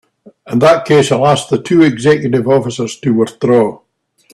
In 0.51 0.57
that 0.57 0.83
case 0.85 1.11
I'll 1.11 1.27
ask 1.27 1.47
the 1.49 1.61
two 1.61 1.83
executive 1.83 2.47
officers 2.47 2.99
to 3.01 3.13
withdraw. 3.13 3.81